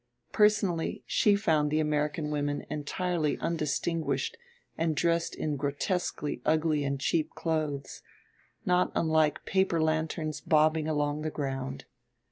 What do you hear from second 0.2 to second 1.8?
Personally, she found the